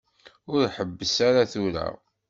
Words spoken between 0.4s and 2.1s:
Ur ḥebbes ara tura.